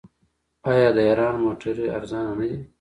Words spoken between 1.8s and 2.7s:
ارزانه نه دي؟